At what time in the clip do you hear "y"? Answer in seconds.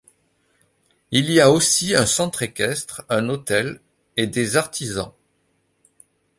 1.29-1.39